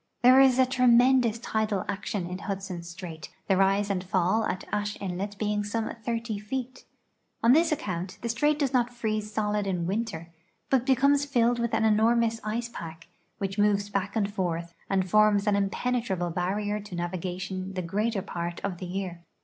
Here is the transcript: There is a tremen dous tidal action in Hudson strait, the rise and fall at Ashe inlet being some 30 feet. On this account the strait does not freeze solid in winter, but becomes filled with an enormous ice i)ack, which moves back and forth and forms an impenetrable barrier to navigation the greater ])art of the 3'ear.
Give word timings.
There 0.23 0.41
is 0.41 0.57
a 0.57 0.65
tremen 0.65 1.21
dous 1.21 1.37
tidal 1.37 1.85
action 1.87 2.25
in 2.25 2.39
Hudson 2.39 2.81
strait, 2.81 3.29
the 3.47 3.55
rise 3.55 3.91
and 3.91 4.03
fall 4.03 4.45
at 4.45 4.63
Ashe 4.71 4.97
inlet 4.99 5.37
being 5.37 5.63
some 5.63 5.91
30 6.03 6.39
feet. 6.39 6.85
On 7.43 7.51
this 7.51 7.71
account 7.71 8.17
the 8.23 8.29
strait 8.29 8.57
does 8.57 8.73
not 8.73 8.91
freeze 8.91 9.31
solid 9.31 9.67
in 9.67 9.85
winter, 9.85 10.31
but 10.71 10.87
becomes 10.87 11.25
filled 11.25 11.59
with 11.59 11.75
an 11.75 11.85
enormous 11.85 12.41
ice 12.43 12.69
i)ack, 12.71 13.03
which 13.37 13.59
moves 13.59 13.91
back 13.91 14.15
and 14.15 14.33
forth 14.33 14.73
and 14.89 15.07
forms 15.07 15.45
an 15.45 15.55
impenetrable 15.55 16.31
barrier 16.31 16.79
to 16.79 16.95
navigation 16.95 17.73
the 17.75 17.83
greater 17.83 18.25
])art 18.27 18.59
of 18.63 18.79
the 18.79 18.87
3'ear. 18.87 19.19